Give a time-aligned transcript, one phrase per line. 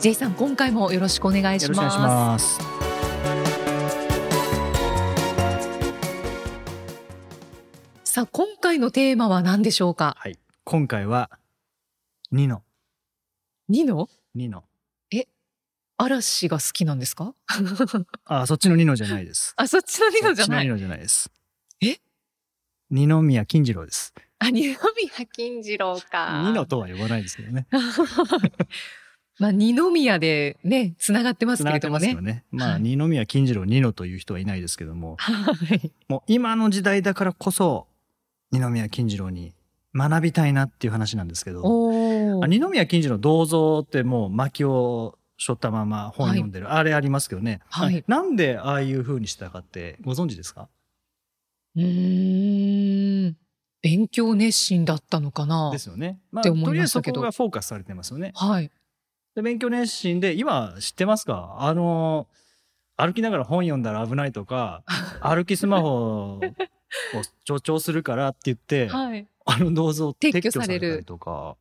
[0.00, 2.58] J さん今回もよろしくお願いしよろしくお願いします。
[8.04, 10.14] さあ今回のテーマは何でしょうか？
[10.18, 10.38] はい。
[10.64, 11.30] 今回は
[12.30, 12.62] ニノ。
[13.68, 14.08] ニノ？
[14.34, 14.64] ニノ。
[15.98, 17.34] 嵐が好きなんですか？
[18.26, 19.54] あそっちのニノじゃないです。
[19.56, 20.66] あそっちのニノじゃない。
[20.66, 21.30] そっちのニノじゃないです。
[21.80, 21.98] え？
[22.90, 24.12] 二宮金次郎です。
[24.38, 24.76] あ二宮
[25.32, 26.42] 金次郎か。
[26.48, 27.66] ニノとは呼ばないですけどね
[29.38, 32.06] まあ二宮でねつながってますけれどもね。
[32.06, 32.44] ますよね。
[32.50, 32.82] まあ、はい。
[32.82, 35.16] 二宮金次郎ニノという人はいないですけども。
[35.20, 35.92] はい。
[36.08, 37.86] もう今の時代だからこそ
[38.50, 39.52] 二宮金次郎に
[39.94, 41.90] 学びたいなっていう話なんですけど。
[42.46, 48.04] 二宮金次郎銅像ってもう薪を背負ったまま本読んでる、あれありますけどね、はい。
[48.06, 50.68] なんでああいう風にしたかってご存知ですか？
[51.76, 53.36] うーん。
[53.82, 55.70] 勉強熱心だったのかな。
[55.70, 58.32] ですよね、まあ、とりあえずそこがフォーカスされてますよね。
[58.34, 58.70] はい
[59.36, 61.56] で勉強熱心で今知ってますか？
[61.60, 62.26] あの
[62.96, 64.82] 歩きながら本読んだら危ないとか
[65.20, 66.40] 歩きスマホを
[67.46, 69.28] 助長するからって言って、はい。
[69.44, 71.56] あの銅像撤撤去去されるとか。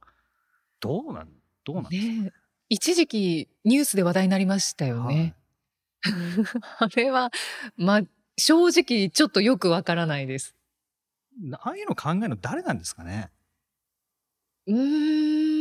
[0.79, 1.29] どうなん
[1.63, 2.33] どうなんですか、ねえ。
[2.69, 5.35] 一時期ニュースで話題になりましたよね、
[6.79, 7.31] あれは
[7.75, 8.01] まあ
[8.37, 10.49] 正直ちょっとよくわからないです。
[10.49, 10.55] はい
[11.53, 13.29] ああいうの考えるの誰なんですかね？
[14.67, 15.54] うーん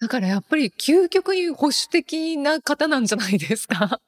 [0.00, 4.00] だからやっぱり究極に保守的な方なんじゃないですか。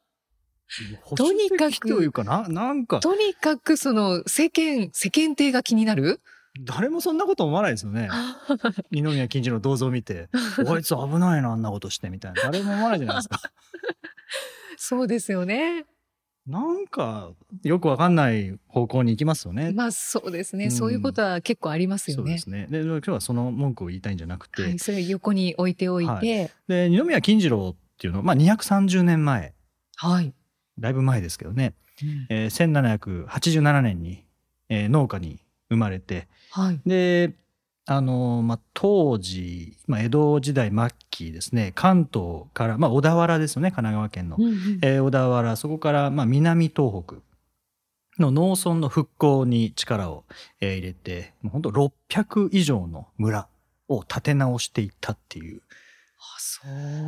[1.17, 6.21] とにかくというかななんかとにかくその世間世間体が気になる？
[6.61, 8.09] 誰もそんなこと思わないですよね。
[8.91, 10.29] 二宮金次郎の銅像を見て
[10.67, 12.43] 「あいつ危ないなあんなことして」みたいな。
[12.43, 13.41] 誰も思わないじゃないですか。
[14.79, 15.85] そうですよね
[16.47, 17.31] なんか
[17.63, 19.73] よくわかんない方向に行きますよね。
[19.73, 20.71] まあそうですね、うん。
[20.73, 22.23] そういうことは結構ありますよね。
[22.23, 22.67] そうですね。
[22.69, 26.51] で今日はその文句を言いたいんじゃなくて、はい、それを横に置いておいて。
[26.67, 29.55] で二宮金次郎っていうのは、まあ、230年前。
[29.97, 30.35] はい、
[30.81, 32.27] だいぶ前ですけどね、うん。
[32.29, 34.25] えー1787年に、
[34.69, 35.39] えー農家に
[35.69, 36.27] 生まれて。
[36.51, 36.81] はい。
[36.85, 37.35] で
[37.87, 41.73] あのまあ、当時、まあ、江戸時代末期ですね。
[41.75, 43.71] 関東から、まあ、小田原ですよね。
[43.71, 44.79] 神奈川県の、うんうん。
[44.83, 47.17] えー小田原そこから、まあ、南東北
[48.21, 50.25] の農村の復興に力を、
[50.61, 53.49] えー入れてもう本当600以上の村
[53.89, 55.63] を立て直していったっていう。
[56.19, 56.61] あそ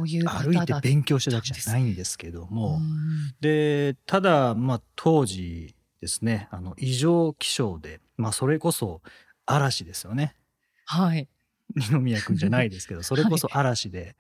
[0.03, 3.35] ういう方歩いてだ勉強しただけじゃないんですけども、うん。
[3.41, 6.49] でただ、まあ、当時ですね。
[6.51, 9.03] あの異常気象で、まあ、それこそ
[9.47, 10.35] 嵐ですよね
[10.85, 11.29] はい。
[11.75, 14.17] 二宮君じゃないですけど それこそ嵐で、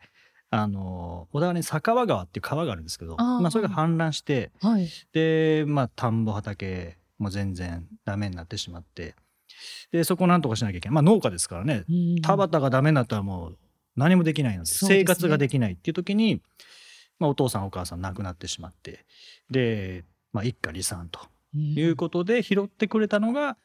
[0.50, 4.88] あの小田原に酒川川っていう川があるんですけどまあ、それが氾濫してはい。
[5.12, 9.14] で、まあ、田んぼ畑も全然ダメになってしまって
[9.90, 11.84] でそこをなんとかしなきゃいけない、まあ、農家ですからね。
[11.88, 12.20] うん。
[12.22, 13.58] 田畑がダメになったらもう
[13.96, 14.76] 何もできないのでね。
[14.80, 16.40] 生活ができないっていう時に、
[17.18, 19.04] まあ、お父さんお母さん亡くなってしまって
[19.50, 21.20] で、まあ、一家離散と
[21.54, 21.60] うん。
[21.74, 23.56] いうことで拾ってくれたのが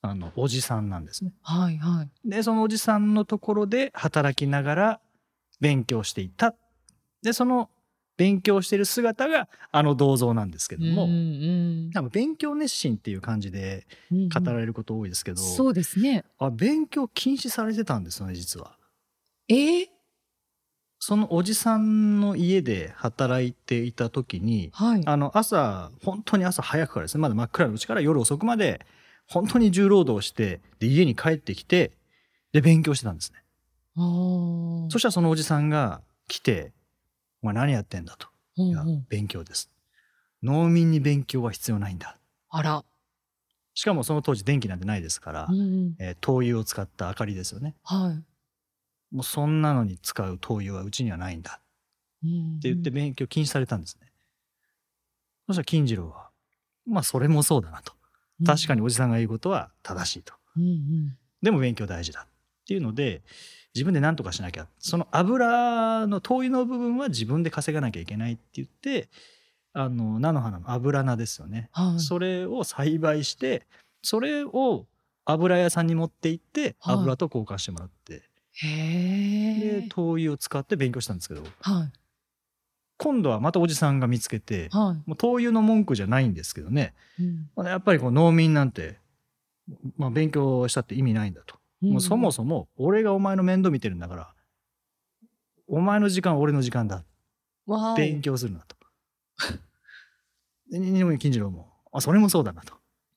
[0.00, 1.32] あのおじさんなんですね。
[1.42, 2.28] はいはい。
[2.28, 5.00] でそのおじさんのところで働きながら
[5.60, 6.54] 勉強していた。
[7.22, 7.68] でその
[8.16, 11.14] 勉強している姿があの銅像なんですけども、うんう
[11.88, 11.90] ん。
[11.92, 16.24] 多分勉強熱心っていう感じでうん語られること多いですけど、そうですね。
[16.38, 18.76] あ勉強禁止されてたんですよね実は。
[19.48, 19.54] え？
[19.54, 19.86] ー、
[21.00, 25.02] そのおじさんの家で働いていた時にはい。
[25.04, 27.20] あの朝本当に朝早くからですね。
[27.20, 28.84] まだ真っ暗のうちから夜遅くまで
[29.28, 31.92] 本当に重労働してで家に帰ってきて
[32.52, 33.38] で勉強してたんですね。
[34.90, 36.72] そしたらそのおじさんが来て
[37.42, 38.88] 「お前何やってんだ」と「いやうん。
[38.88, 39.70] うん勉強です」
[40.42, 42.18] 「農民に勉強は必要ないんだ。
[42.50, 42.84] あら、」
[43.74, 45.94] しかもその当時電気なんてないですから、うんうん。
[45.98, 47.74] えー灯油を使った明かりですよね。
[47.84, 49.14] はい。
[49.14, 51.60] もうそんなのに使う灯油はうちにはないんだ。
[52.22, 52.56] うん。
[52.58, 54.12] って言って勉強禁止されたんですね、
[55.46, 56.30] そしたら金次郎は
[56.86, 57.92] まあそれもそうだなと
[58.44, 60.34] 確かにおじさんが言うことは正しいと。
[60.56, 61.16] うんうん。
[61.42, 62.28] でも勉強大事だっ
[62.66, 63.22] ていうので
[63.74, 64.66] 自分で何とかしなきゃ。
[64.78, 69.08] その油の灯油の部分は自分で稼がなきゃいけないって言って
[69.72, 72.00] あの菜の花の油菜ですよね、はい。
[72.00, 73.66] それを栽培して
[74.02, 74.86] それを
[75.24, 76.94] 油屋さんに持って行ってはい。
[76.96, 81.42] 油と交換してもらって、へえで灯油を使って勉強したんですけど。
[81.60, 81.92] はい
[82.98, 87.22] 今度はまたおじさんが見つけて、はもう灯油の文句じゃないんですけどね、い。
[87.22, 88.98] うんまあやっぱりこう農民なんて、
[89.96, 91.56] まあ、勉強したって意味ないんだと。
[91.80, 94.34] もうそもそも俺がお前の面倒見てるんだから、
[95.68, 97.04] お前の時間は俺の時間だ。
[97.96, 98.76] 勉強するなと。
[100.70, 102.74] で二宮金次郎も、あ、それもそうだなと。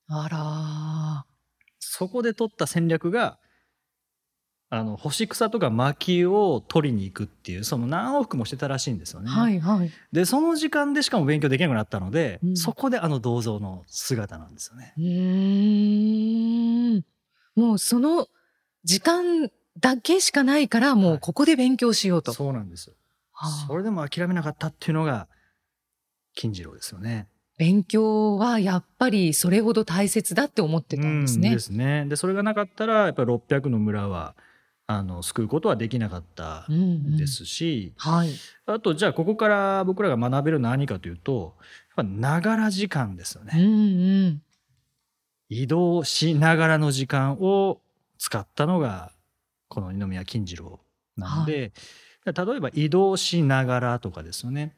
[0.07, 1.25] あら
[1.80, 3.39] そこで取った戦略が、
[4.73, 9.29] あの、干し草とか薪を取りに行くっていう、その何往復もしてたらしいんですよーね。
[9.29, 9.91] はいはい。
[10.13, 14.94] で、その時間でしかも勉強できなくなったので、うんそこであの銅像の姿なんですよね。
[14.97, 17.06] うーん。
[17.57, 18.29] もうその
[18.85, 22.31] 時間だけしかないから、もうここで勉強しようと。
[22.31, 22.95] そうなんですよ。
[23.33, 25.27] はあそれでも諦めなかったっていうのが、
[26.33, 27.27] 金次郎ですよね。
[27.57, 31.50] 勉強はやっぱりそれほど大切だって思ってたんですね。
[31.50, 32.06] うんですね。
[32.07, 34.33] で、それがなかったら、やっぱり600の村は、
[34.97, 36.77] あの、救うことはできなかったうんう
[37.13, 38.29] んですし、はい。
[38.65, 41.55] あと、じゃあ、ここから僕らが学べるのは何かというと、
[41.95, 43.53] やっぱ、ながら時間ですよね。
[43.55, 43.67] うんう
[44.29, 44.41] ん。
[45.49, 47.81] 移動しながらの時間を
[48.17, 49.11] 使ったのが、
[49.67, 50.79] この二宮金次郎
[51.17, 51.73] なんで、
[52.25, 54.75] 例えば移動しながらとかですよね。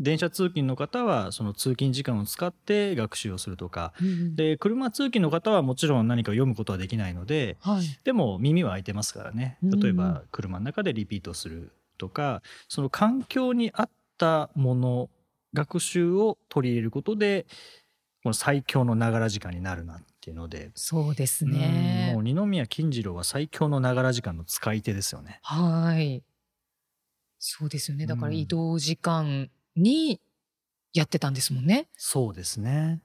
[0.00, 8.00] 電車通勤の方は、その通勤時間を使って学習をするとか、うんで、車通勤の方はもちろん何か読むことはできないので、はい。
[8.04, 9.58] でも耳は開いてますからね。
[9.62, 15.10] 例えば車の中でリピートするとか、その環境に合ったもの、
[15.52, 17.46] 学習を取り入れることで、
[18.22, 22.22] この最強のながら時間になるなっていうので、そうですうんねもう。
[22.22, 25.40] 二宮金次郎は最強のながら時間の使い手ですよね。
[25.42, 26.22] はい。
[27.38, 28.06] そうですよね。
[28.06, 29.50] だからうん移動時間
[29.80, 30.20] に
[30.92, 31.88] やってたんですもんね。
[31.96, 33.02] そうですね。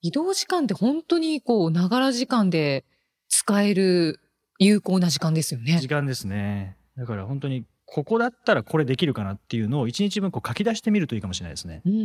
[0.00, 2.84] 移動時間って本当にこう、ながら時間で
[3.28, 4.20] 使える
[4.58, 5.88] 有効な時間ですよね時。
[5.88, 6.76] 間ですね。
[6.96, 11.82] だから本当に、ここだったらこれできるかなっていうのを一日分こう書き出してみるといいかもしれないですね。
[11.84, 12.04] うんうんう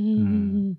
[0.72, 0.78] ん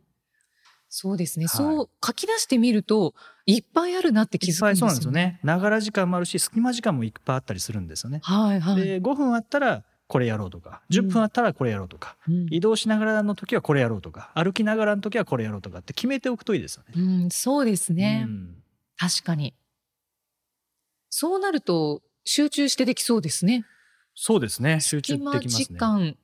[0.91, 3.14] そうですね、はいそう書き出してみると
[3.44, 5.38] いっぱいあるなって気づくんですよね。
[5.43, 8.20] ながら時間もあるし、隙間時間もいっぱいあったりするんですよね。
[8.23, 8.76] はいはい。
[8.76, 10.82] で5分あったらこれやろうとか。
[10.90, 12.46] 10分あったらこれやろうとか、うん。
[12.50, 14.32] 移動しながらの時はこれやろうとか。
[14.34, 16.94] 歩きながらの時はこれやろうとかって決めておくといいですよね。
[16.96, 18.62] うん、そうですね、うん。
[18.96, 19.55] 確かに。
[21.10, 23.64] そうなると集中してできそうですね。
[24.14, 24.81] そうですね。
[24.81, 25.49] 集中できますね。
[25.50, 26.16] 時間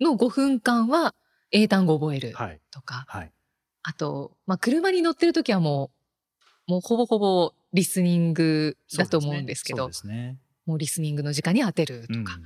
[0.00, 1.14] の5分間は
[1.50, 3.32] 英単語を覚えるはいとか、はい。
[3.82, 5.90] あと、まあ、車に乗ってる時はも
[6.68, 10.38] う、もうほぼほぼリスニングだと思うんですけど、そうですね。
[10.66, 12.38] もうリスニングの時間に当てるとか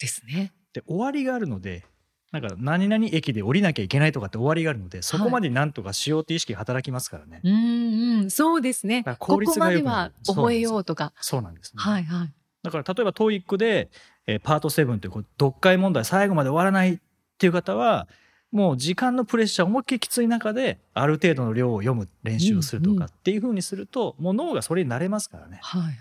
[0.00, 0.52] ですね。
[0.72, 1.84] で終わりがあるので
[2.32, 7.40] なんか何々駅で降りなきゃいけないとかって終わりがあるのでそこまでなんとかしようっていう意識が働きますからね。
[7.42, 8.98] うんうん、そうですね。
[8.98, 11.12] だからこ効率こまでは覚えようとか。
[11.20, 11.82] そうなんですね。
[11.82, 12.32] はいはい。
[12.62, 13.90] だから例えば TOEIC で、
[14.26, 16.98] えーパート7というこう読解問題最後まで終わらないっ
[17.38, 18.06] ていう方は
[18.52, 25.92] もう時間のプレッシャー思いっきりきつい中である程度の量を読む練習をするとうんうんかっていうふうにすると、もう脳がそれに慣れますからねはいはい。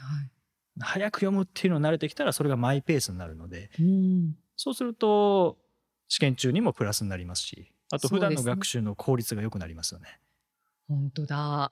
[0.80, 4.36] 早く読むっていうのに慣れてきたらそれがマイペースになるのでうん。
[4.56, 5.58] そうすると
[6.08, 10.20] 試験中にもプラスになりますしあと普段の学習の効率が良くなりますよね。
[10.88, 11.36] 本当だ。
[11.36, 11.72] は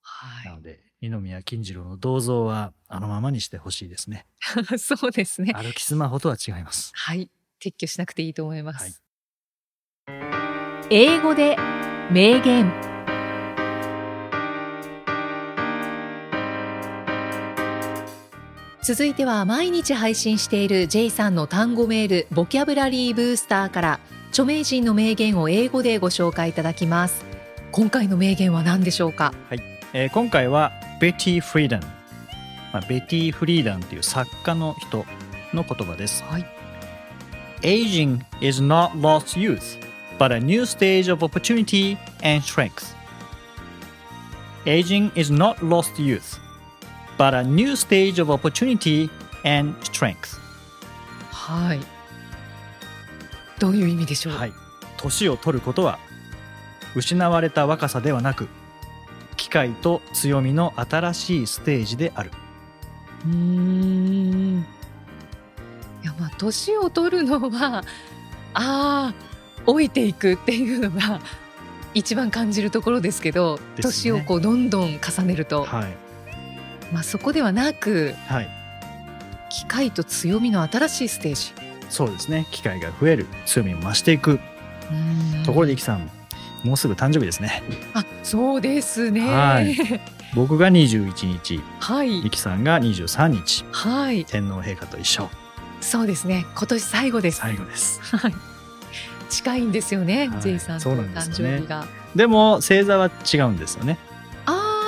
[0.00, 4.26] はなので二宮金次郎の銅像はあのままにしてほしいですね。
[4.74, 4.78] い。
[4.80, 5.52] そうですね。
[5.54, 6.92] 歩きスマホとは違います。
[6.94, 7.30] はい。
[7.60, 8.82] 撤去しなくていいと思います。
[8.82, 9.08] はい
[10.90, 11.56] 英語で
[12.10, 12.97] 名言。
[18.88, 27.22] 続いては毎日配信している J さんの単語メールボキャブラリーブースターから著名人の名言を英語でご紹介いただきます。
[27.70, 29.34] 今回の名言は何でしょうか？
[29.92, 31.80] えー今回はベティ・フリーダン、
[32.72, 35.04] まあ、ベティ・フリーダンという作家の人
[35.52, 36.24] の言葉です。
[36.24, 36.46] はい。
[37.60, 39.78] Aging is not lost youth,
[40.18, 42.96] but a new stage of opportunity and strength.
[44.64, 46.40] Aging is not lost youth,
[47.18, 49.10] but a new stage of opportunity
[49.44, 50.38] and strength.
[51.30, 51.80] はい
[53.58, 54.52] どういう意味でしょう、はい。
[54.96, 55.98] 年を取ることは、
[56.94, 58.48] 失われた若さではなく、
[59.36, 62.30] 機会と強みの新しいステージである。
[63.24, 64.66] うーん
[66.02, 67.82] いやまあ年を取るのは
[68.54, 69.14] ああ
[69.66, 71.20] 老いていくっていうのが
[71.94, 76.07] 一番感じるところですけどね年をこうどんどん重ねると、はい。
[76.92, 78.48] まあ、そこではなくはい。
[79.50, 81.52] 機会と強みの新しいステージ
[81.88, 82.46] そうですね。
[82.50, 84.38] 機会が増える、強みを増していく。
[85.44, 86.10] ところで、イキさん、
[86.64, 87.62] もうすぐ誕生日ですね。
[87.94, 89.76] あそうですねはい
[90.34, 95.30] 僕が21日、はいイキさんが23日、はい天皇陛下と一緒。
[95.80, 96.44] そうですね。
[96.54, 97.38] 今年最後です。
[97.38, 98.00] 最後です。
[98.16, 98.34] はい。
[99.30, 101.86] 近いんですよね、はい J さんとそうなん誕ですよね生日が。
[102.14, 103.98] でも星座は違うんですよね。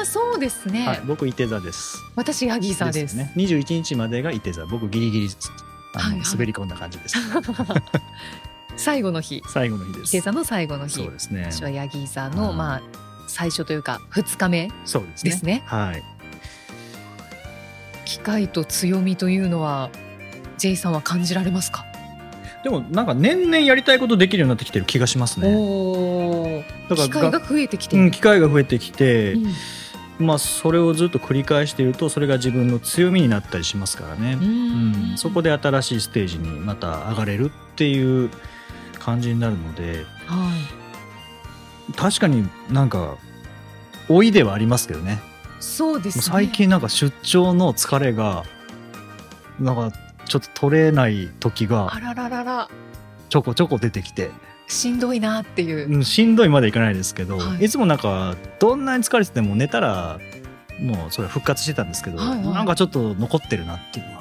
[0.05, 0.87] そうですね。
[0.87, 1.99] はい、僕伊手座です。
[2.17, 3.15] 私ヤギ座です。
[3.15, 3.33] ね。
[3.37, 5.29] 21日までが伊手座、僕ギリギリ
[5.95, 7.17] あの、はいはい滑り込んだ感じです。
[8.77, 10.17] 最後の日、最後の日です。
[10.17, 10.95] 伊手座の最後の日。
[10.95, 11.49] そうですね。
[11.51, 12.83] 私はヤギ座の、はいまあ
[13.31, 15.63] 最初というか二日目そうですね。
[15.67, 16.03] はい。
[18.05, 19.91] 機会と強みというのは
[20.59, 21.87] J さんは感じられますか？
[22.65, 25.47] でもなんか年々やりたいことできるようになってきてる気がしますね。
[25.47, 26.65] おお。
[26.91, 28.03] だ機会が増えてきてる。
[28.03, 29.55] うん、機会が増えてきて、うん
[30.21, 34.35] まあそれをずっと繰り返しているとそれが自分の強みになったりしますからね。
[34.41, 38.31] ううんん、そこで新しいステージにまた上がれるっていう
[38.99, 40.55] 感じになるのでは
[41.89, 41.93] い。
[41.95, 43.17] 確かになんか
[44.09, 45.21] 老いではありますけどね
[45.59, 46.23] そうですね。
[46.23, 48.45] 最近なんか出張の疲れが
[49.59, 49.97] なんか
[50.27, 52.71] ちょっと取れない時があらららら
[53.29, 54.31] ちょこちょこ出てきて、
[54.71, 55.89] しんどいなっていう。
[55.89, 60.19] うん、しんどいまでいかないですけど、はいい、つもなんかどんなに疲れてても寝たら
[60.81, 64.21] もうそれは復活してたんですけど、はいはいなんかちょっと残ってるなっていうのは。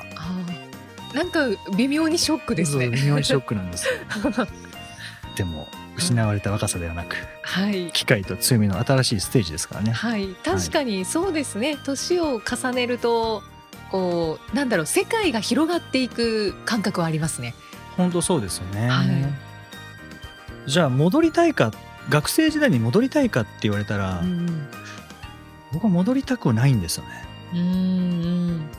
[1.13, 1.39] なんか
[1.75, 2.89] 微妙にショックですね。
[2.89, 3.93] 微妙にショックなんですよ
[5.35, 7.91] でも失われた若さではなくはい。
[7.93, 11.77] 機械と強みの新しいステージですからねはい、確かにそうですね。
[11.83, 13.41] 年を重ねると、
[13.89, 17.55] こう、なんだろう、世界が広がっていく感覚はありますね。
[17.97, 19.48] 本当そうですよね、はい
[20.67, 21.71] じゃあ戻りたいか
[22.09, 24.67] 学生時代に戻りたいかって言われたら、うん。
[25.71, 27.09] 僕は戻りたくないんですよね
[27.53, 28.69] うん。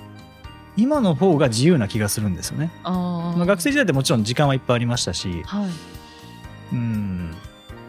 [0.76, 3.36] 今の方が自由な気がするんですよね、ああ。
[3.36, 5.70] まあ、学生時代ってもちろん時間はいっぱいありましたしはい。
[6.72, 7.34] うん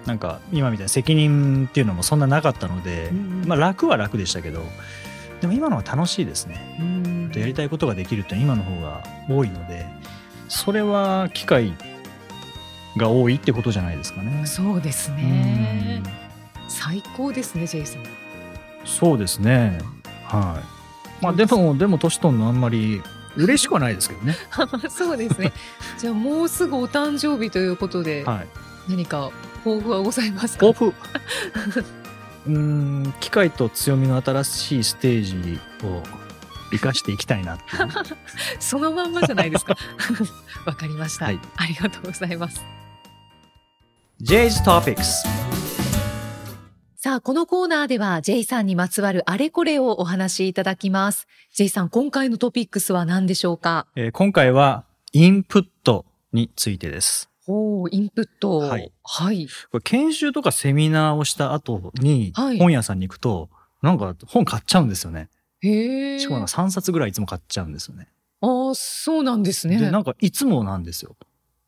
[0.06, 4.64] なんか今みたいな責任っていうのもそんななかったので、うんうんまあ楽は楽でしたけど
[5.42, 9.86] でも今のは楽しいですねうんやりたいことができるって今の方が多いので
[10.50, 11.74] それは機会
[12.98, 14.46] が多いってことじゃないですかね。
[14.46, 16.02] そうですね。
[16.68, 18.04] 最高ですね、ジェイさん。
[18.04, 18.08] うん
[18.84, 19.80] そうですね。
[20.26, 20.60] は
[21.22, 21.24] い。
[21.24, 23.00] まあでもでも年取るのあんまり
[23.36, 24.36] 嬉しくはないですけどね。
[24.90, 25.54] そうですね。
[26.00, 28.48] じゃあもうすぐお誕生日ということで、はい。
[28.90, 29.30] 何か
[29.64, 30.66] 抱負はございますか？
[30.74, 30.96] 抱負？
[32.48, 36.02] うーん機会と強みの新しいステージを
[36.72, 37.60] 生かしていきたいな。
[38.60, 39.78] そのまんまじゃないですか。
[40.66, 42.64] わかりました、はいありがとうございます。
[44.24, 45.26] J's Topics。
[46.96, 51.28] さあ、このコーナーでは J さんにまつわるあれこれをお話しいただきます。
[51.56, 53.88] J さん、今回のトピックスは何でしょうか？
[53.96, 57.32] えー今回はインプットについてです。
[57.48, 58.60] おーインプット。
[58.60, 58.92] はい。
[59.04, 59.48] はい。
[59.72, 63.50] これ研修とかセミナーをした後にはい本屋さんに行くと、
[63.82, 65.30] なんか本買っちゃうんですよね。
[65.62, 66.20] へえ。
[66.20, 68.08] しかもなんか3冊ぐらいいつも買っちゃうんですよね。
[68.42, 69.80] ああ、そうなんですね。
[69.80, 71.16] で、なんかいつもなんですよ。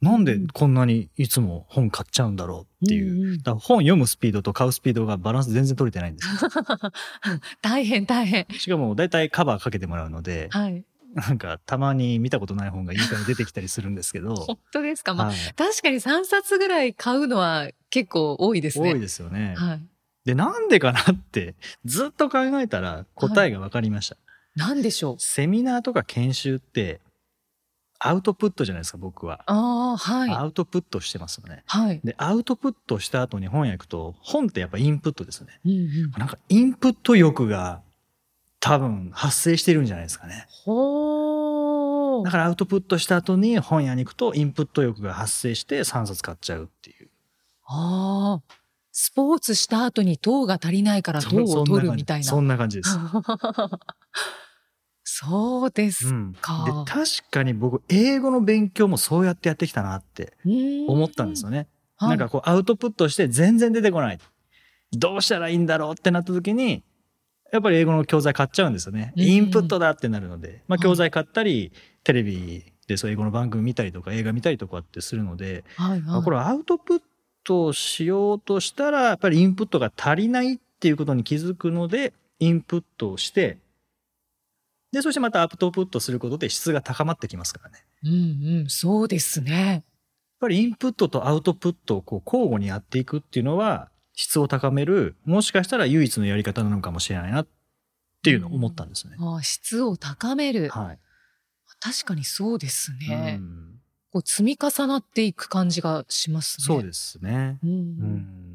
[0.03, 3.13] なんでこんなにいつも本買っちゃうんだろうっていう。
[3.13, 6.49] んんだから本読むスピードと買うスピードがバランス全然取れてないんですよ。
[7.61, 8.45] 大変大変。
[8.51, 10.83] しかも大体カバーかけてもらうので、はい。
[11.15, 15.13] なんかたまに見たことない本が家から出てきたりするんですけど、本当ですか？
[15.13, 18.93] まあ、はい確かに3冊ぐらい買うのは結構多いですね。
[18.93, 19.53] 多いですよね。
[19.55, 19.81] はい。
[20.25, 21.55] で、なんでかなって
[21.85, 24.17] ずっと考えたら答えが分かりました。
[24.55, 25.15] なんでしょう？
[25.19, 26.99] セミナーとか研修って
[28.05, 29.43] アウトプットじゃないですか、僕は。
[29.45, 30.29] ああ、はい。
[30.31, 31.63] アウトプットしてますよね。
[31.67, 32.01] はい。
[32.03, 35.59] で、アウトプットした後に本屋行くと、本ってやっぱインプットですよね。
[35.65, 35.75] うんう
[36.07, 36.11] ん。
[36.17, 37.81] なんかインプット欲が
[38.59, 40.47] 多分発生してるんじゃないですかね。
[40.65, 47.09] ほーだからアウトプットした後に本屋に行くとインプット欲が発生して3冊買っちゃうっていう。
[47.65, 48.53] ああ。
[48.91, 52.25] スポーツした後に糖が足りないから糖を取るみたいな。
[52.25, 52.97] そんな感じです。
[55.15, 56.85] そうですうん、でか。
[56.87, 60.33] 確かに僕英語の勉強もそうやってやってきたなって
[60.87, 61.57] 思ったんですよね。
[61.57, 61.67] はい
[62.09, 64.17] なんかこうアウトプットして全然出てこない。
[64.91, 66.83] どうしたらいいんだろうってなった時に、
[67.51, 69.13] やっぱり英語の教材買っちゃうんですよね。
[69.15, 71.71] うんインプットだってなるので、まあはい教材買ったり、
[72.03, 76.01] テレビでそう英語の番組見たりとか映画見たりとかってするので、はいはい。
[76.01, 77.01] まあこれはアウトプッ
[77.43, 83.57] トをしようとしたら、やっぱりインプットが足りないっていうことに気づくので、インプットをして、
[84.93, 87.83] で、そしてまたアウトプットすることで質が高まってきますからね。
[88.03, 88.11] うん
[88.61, 89.51] うん、そうですね。
[89.51, 89.83] やっ
[90.39, 97.47] ぱりインプットとアウトプットをこう交互にやっていくっていうのは、質を高める、もしかしたら唯一のやり方なのかもしれないなっ
[98.21, 99.15] ていうのを思ったんですね。
[99.19, 100.69] ああ質を高める。
[100.69, 100.99] はい。
[101.79, 103.37] 確かにそうですね。
[103.39, 103.73] うん
[104.13, 106.65] こう積み重なっていく感じがしますね。
[106.65, 107.57] そうですね。
[107.63, 107.73] うんう。
[107.73, 108.52] うん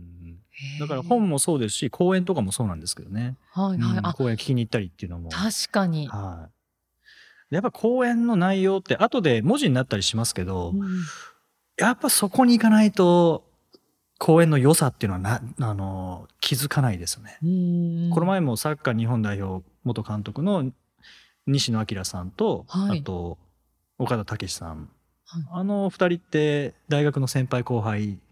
[0.81, 3.37] だから本もそうですし、講演とかもそうなんですけどね。
[3.53, 3.99] はいはい。
[3.99, 5.31] うんあ、講演聞きに行ったりっていうのも。
[5.31, 6.09] 確かに。
[6.09, 6.49] は
[7.51, 7.55] い。
[7.55, 10.89] やっぱ講演の内容って後で文字になったりしますけど、うん
[11.81, 13.45] やっぱそこに行かないと
[14.19, 17.39] 講演の良さっていうのはなあの気づかないですよね。
[17.41, 17.47] う
[18.09, 20.73] んこの前もサッカー日本代表元監督の
[21.47, 23.39] 西野明さんと、はいあと
[23.97, 24.91] 岡田武史さん、
[25.25, 28.28] はいあの二人って大学の先輩後輩あ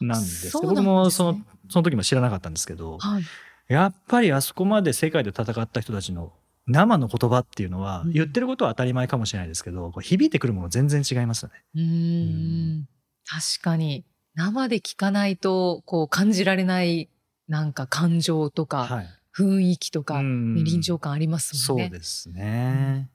[0.00, 0.82] なんですそうなんですね。
[0.82, 1.38] 僕もその
[1.68, 3.22] その時も知らなかったんですけど、はい。
[3.68, 6.32] やっぱりあそこまで世界で戦った人たちの
[6.66, 8.12] 生の言葉っていうのは、うん。
[8.12, 11.64] 言ってることは当たり前かもしれないですけどこう響いてくるもの全然違いますよね。
[11.74, 12.88] うーん。
[13.26, 14.04] 確かに。
[14.34, 17.10] 生で聞かないとこう感じられない
[17.48, 21.84] なんか感情とかはい、雰囲気とか、臨場感ありますもんね。
[21.84, 23.10] そうですね。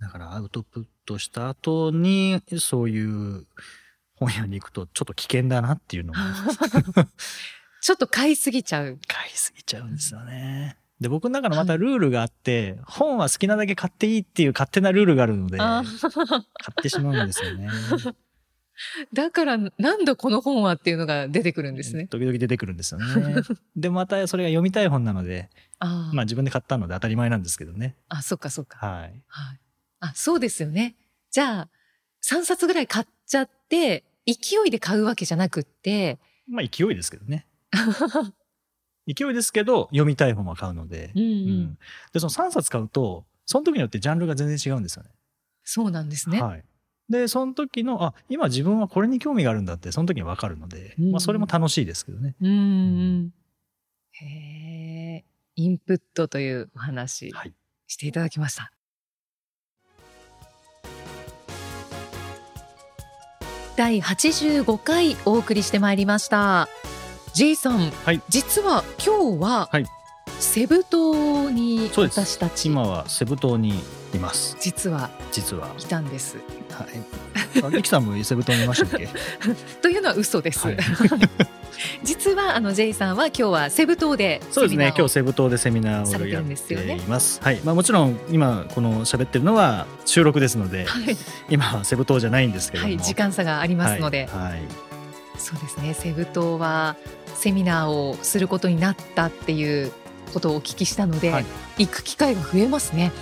[0.00, 3.46] だからアウトプットした後にそういう
[4.16, 6.18] 本屋に行くとちょっと危険だなっていうのも
[7.80, 8.98] ちょっと買いすぎちゃう。
[9.06, 10.76] 買いすぎちゃうんですよね。
[11.00, 15.84] で僕の中のまたルールがあって、本は好きなだけ買っていいっていう勝手なルールがあるので買あっ
[16.82, 17.68] てしまうんですよね。
[19.12, 22.06] だからなんだこの本はっていうのが出てくるんですね。
[22.08, 23.36] 時々出てくるんですよね。
[23.76, 27.96] でまたそれが読みたい本なのであ、まあ自分で買ったので当たり前なんですけどね。
[28.08, 28.84] あ、そっかそっか。
[28.84, 29.22] はい。
[29.28, 29.60] はい。
[30.00, 30.96] あ、そうですよね。
[31.30, 31.68] じゃあ、
[32.24, 36.18] 3冊ぐらい買っちゃって、勢いで買うわけじゃなくって、
[36.48, 37.46] まあ勢いですけどね。
[39.06, 41.12] 勢いですけど読みたい本は買うので。
[41.14, 41.78] うんうんうん
[42.12, 45.10] でその3冊買うとその時によってジャンルが全然違うんですよね。
[45.62, 46.42] そうなんですね。
[46.42, 46.64] はい、
[47.08, 52.34] でその時のあ今自分はこれに興味があるんだってその時に分かるので、うんまあ、それも楽しいですけどね。
[52.40, 53.34] うんうん。
[54.12, 54.24] へ
[55.18, 57.54] え、インプットというお話はい、
[57.86, 58.72] していただきました。
[63.76, 66.68] 第85回お送りしてまいりました。
[67.34, 68.22] J さん、はい。
[68.30, 69.86] 実は今日は、はい。
[70.40, 72.68] セブ島に私たち。
[72.68, 73.74] 今はセブ島に
[74.14, 74.56] います。
[74.60, 75.10] 実は。
[75.30, 75.68] 実は。
[75.76, 76.38] 来たんです。
[76.70, 76.86] はい、
[77.64, 79.08] あリキさんもセブ島にいましたっけ？
[79.82, 80.66] というのは嘘です。
[80.66, 80.76] はい。
[82.02, 84.86] 実はあの J さんは今日はセブ島でそうですね。
[84.88, 87.40] 今日日セブ島でセミナーをやっています。
[87.42, 87.60] はい。
[87.64, 91.16] まあ、もちろん今この喋ってるのは収録ですので、はい、
[91.48, 94.42] 今はセブ島じゃないんですけども、はい、時間差がありますので、はい。
[94.52, 94.62] はい。
[95.38, 95.94] そうですね。
[95.94, 96.96] セブ島は
[97.34, 99.92] セミナーをすることになったっていう
[100.32, 101.46] ことをお聞きしたので、はい。
[101.78, 103.12] 行く機会が増えますね。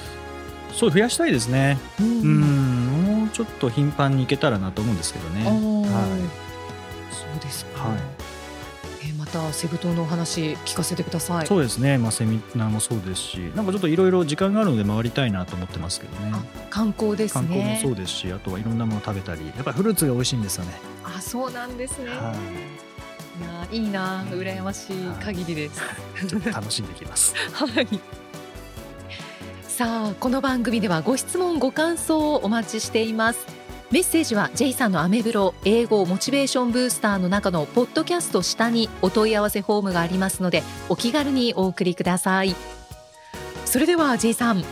[0.73, 1.79] そう増やしたいですね。
[2.01, 2.84] ううん
[3.35, 5.45] ちょっと頻繁に行けたらなと思うんですけどね。
[5.45, 5.51] は
[7.11, 7.89] そうですか。
[7.89, 7.99] はい
[9.03, 11.47] えーまたセブ島のお話聞かせてください。
[11.47, 17.81] そうですね、まあ、セミナーもそうですしなんかちょっといろいろ時間があるので回りたいなと思ってますけどねあ観光です観光もね。
[17.83, 22.11] そうですしあとはいろんなもの食べたりやっぱりフルーツが美味しいんですよねあ、そうなんですね。
[22.11, 22.35] は
[23.41, 25.81] いやいいな羨ましい限りです。
[26.29, 28.24] ちょっと楽しんできます はい。
[29.75, 33.45] さあこの番組ではご質問ご感想をお待ちしています。
[33.91, 42.55] メッセージは J さんのアメブロ英語モチベーションブースターの中のポッドキャスト下にお問い合わせフォームがありますのでお気軽にお送りください。
[43.65, 44.63] それでは J さん。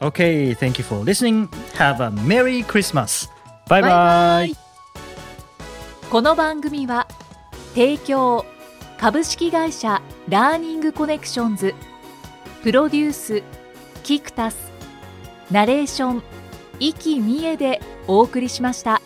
[0.00, 1.46] OK thank you for listening.
[1.76, 3.30] Have a merry Christmas.
[3.68, 4.56] バイバイ
[6.10, 7.06] この番組は
[7.74, 8.44] 提供
[8.98, 11.72] 株式会社ラーニングコネクションズ
[12.64, 13.59] プロデュース
[14.02, 14.72] キクタス
[15.50, 16.22] ナレーション
[16.78, 19.02] 生きみえでお送りしました。